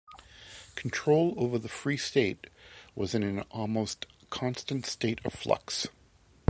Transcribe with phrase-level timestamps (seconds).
[0.73, 2.47] Control over the Free State
[2.95, 5.89] was in an almost constant state of flux.